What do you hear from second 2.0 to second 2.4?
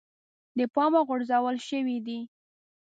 دی.